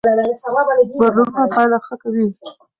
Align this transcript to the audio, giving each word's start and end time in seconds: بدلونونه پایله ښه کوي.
بدلونونه 0.99 1.45
پایله 1.53 1.77
ښه 1.85 1.95
کوي. 2.01 2.27